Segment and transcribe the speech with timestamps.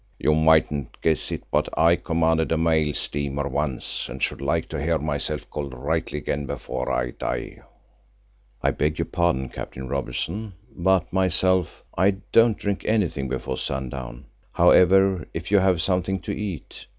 [0.17, 4.81] You mightn't guess it, but I commanded a mail steamer once and should like to
[4.81, 7.61] hear myself called rightly again before I die."
[8.63, 14.25] "I beg your pardon—Captain Robertson, but myself, I don't drink anything before sundown.
[14.53, 16.87] However, if you have something to eat——?"